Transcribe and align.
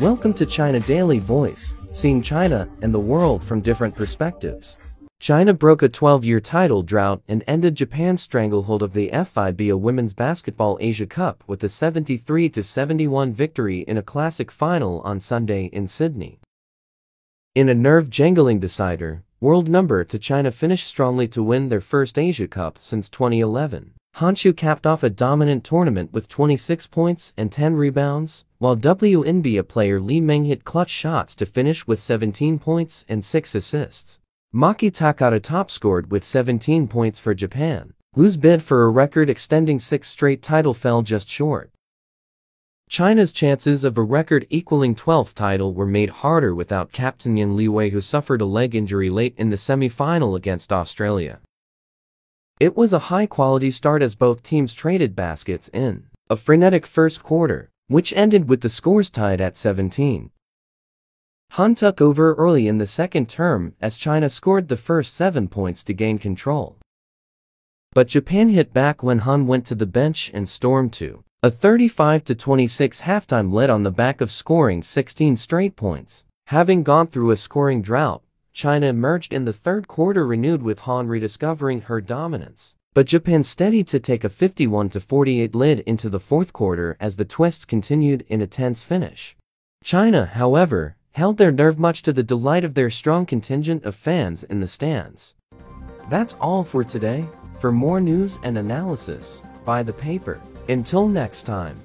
Welcome 0.00 0.34
to 0.34 0.44
China 0.44 0.78
Daily 0.80 1.18
Voice, 1.18 1.74
seeing 1.90 2.20
China 2.20 2.68
and 2.82 2.92
the 2.92 3.00
world 3.00 3.42
from 3.42 3.62
different 3.62 3.94
perspectives. 3.94 4.76
China 5.20 5.54
broke 5.54 5.82
a 5.82 5.88
12-year 5.88 6.38
title 6.38 6.82
drought 6.82 7.22
and 7.28 7.42
ended 7.46 7.76
Japan's 7.76 8.20
stranglehold 8.20 8.82
of 8.82 8.92
the 8.92 9.08
FIBA 9.08 9.80
Women's 9.80 10.12
Basketball 10.12 10.76
Asia 10.82 11.06
Cup 11.06 11.42
with 11.46 11.64
a 11.64 11.68
73-71 11.68 13.32
victory 13.32 13.80
in 13.88 13.96
a 13.96 14.02
classic 14.02 14.50
final 14.50 15.00
on 15.00 15.18
Sunday 15.18 15.70
in 15.72 15.88
Sydney. 15.88 16.40
In 17.54 17.70
a 17.70 17.74
nerve-jangling 17.74 18.60
decider, 18.60 19.22
world 19.40 19.66
number 19.66 20.04
two 20.04 20.18
China 20.18 20.52
finished 20.52 20.86
strongly 20.86 21.26
to 21.28 21.42
win 21.42 21.70
their 21.70 21.80
first 21.80 22.18
Asia 22.18 22.46
Cup 22.46 22.76
since 22.78 23.08
2011. 23.08 23.94
Han 24.16 24.34
Xu 24.34 24.56
capped 24.56 24.86
off 24.86 25.02
a 25.02 25.10
dominant 25.10 25.62
tournament 25.62 26.10
with 26.10 26.26
26 26.26 26.86
points 26.86 27.34
and 27.36 27.52
10 27.52 27.74
rebounds, 27.74 28.46
while 28.56 28.74
WNBA 28.74 29.68
player 29.68 30.00
Li 30.00 30.22
Meng 30.22 30.46
hit 30.46 30.64
clutch 30.64 30.88
shots 30.88 31.34
to 31.34 31.44
finish 31.44 31.86
with 31.86 32.00
17 32.00 32.58
points 32.58 33.04
and 33.10 33.22
6 33.22 33.54
assists. 33.54 34.18
Maki 34.54 34.90
Takada 34.90 35.42
top-scored 35.42 36.10
with 36.10 36.24
17 36.24 36.88
points 36.88 37.20
for 37.20 37.34
Japan, 37.34 37.92
whose 38.14 38.38
bid 38.38 38.62
for 38.62 38.86
a 38.86 38.88
record-extending 38.88 39.78
six 39.78 40.08
straight 40.08 40.40
title 40.40 40.72
fell 40.72 41.02
just 41.02 41.28
short. 41.28 41.70
China's 42.88 43.32
chances 43.32 43.84
of 43.84 43.98
a 43.98 44.02
record 44.02 44.46
equaling 44.48 44.94
12th 44.94 45.34
title 45.34 45.74
were 45.74 45.84
made 45.84 46.08
harder 46.08 46.54
without 46.54 46.90
captain 46.90 47.36
Yang 47.36 47.58
Liwei 47.58 47.90
who 47.90 48.00
suffered 48.00 48.40
a 48.40 48.46
leg 48.46 48.74
injury 48.74 49.10
late 49.10 49.34
in 49.36 49.50
the 49.50 49.58
semi-final 49.58 50.34
against 50.34 50.72
Australia. 50.72 51.40
It 52.58 52.74
was 52.74 52.94
a 52.94 53.10
high-quality 53.10 53.70
start 53.70 54.00
as 54.00 54.14
both 54.14 54.42
teams 54.42 54.72
traded 54.72 55.14
baskets 55.14 55.68
in 55.74 56.04
a 56.30 56.36
frenetic 56.36 56.86
first 56.86 57.22
quarter, 57.22 57.68
which 57.88 58.14
ended 58.14 58.48
with 58.48 58.62
the 58.62 58.70
scores 58.70 59.10
tied 59.10 59.42
at 59.42 59.58
17. 59.58 60.30
Han 61.50 61.74
took 61.74 62.00
over 62.00 62.32
early 62.32 62.66
in 62.66 62.78
the 62.78 62.86
second 62.86 63.28
term 63.28 63.74
as 63.78 63.98
China 63.98 64.30
scored 64.30 64.68
the 64.68 64.76
first 64.78 65.12
seven 65.12 65.48
points 65.48 65.84
to 65.84 65.92
gain 65.92 66.18
control. 66.18 66.78
But 67.92 68.08
Japan 68.08 68.48
hit 68.48 68.72
back 68.72 69.02
when 69.02 69.18
Han 69.18 69.46
went 69.46 69.66
to 69.66 69.74
the 69.74 69.84
bench 69.84 70.30
and 70.32 70.48
stormed 70.48 70.94
to 70.94 71.24
a 71.42 71.50
35-26 71.50 73.02
halftime 73.02 73.52
lead 73.52 73.68
on 73.68 73.82
the 73.82 73.90
back 73.90 74.22
of 74.22 74.30
scoring 74.30 74.82
16 74.82 75.36
straight 75.36 75.76
points. 75.76 76.24
Having 76.46 76.84
gone 76.84 77.06
through 77.06 77.32
a 77.32 77.36
scoring 77.36 77.82
drought, 77.82 78.22
China 78.56 78.86
emerged 78.86 79.34
in 79.34 79.44
the 79.44 79.52
third 79.52 79.86
quarter 79.86 80.26
renewed 80.26 80.62
with 80.62 80.78
Han 80.78 81.08
rediscovering 81.08 81.82
her 81.82 82.00
dominance. 82.00 82.74
But 82.94 83.06
Japan 83.06 83.42
steadied 83.42 83.86
to 83.88 84.00
take 84.00 84.24
a 84.24 84.30
51-48 84.30 85.54
lead 85.54 85.80
into 85.80 86.08
the 86.08 86.18
fourth 86.18 86.54
quarter 86.54 86.96
as 86.98 87.16
the 87.16 87.26
twists 87.26 87.66
continued 87.66 88.24
in 88.28 88.40
a 88.40 88.46
tense 88.46 88.82
finish. 88.82 89.36
China, 89.84 90.24
however, 90.24 90.96
held 91.12 91.36
their 91.36 91.52
nerve 91.52 91.78
much 91.78 92.00
to 92.00 92.14
the 92.14 92.22
delight 92.22 92.64
of 92.64 92.72
their 92.72 92.88
strong 92.88 93.26
contingent 93.26 93.84
of 93.84 93.94
fans 93.94 94.42
in 94.42 94.60
the 94.60 94.66
stands. 94.66 95.34
That's 96.08 96.32
all 96.40 96.64
for 96.64 96.82
today. 96.82 97.26
For 97.60 97.70
more 97.70 98.00
news 98.00 98.38
and 98.42 98.56
analysis, 98.56 99.42
buy 99.66 99.82
the 99.82 99.92
paper. 99.92 100.40
Until 100.66 101.08
next 101.08 101.42
time. 101.42 101.76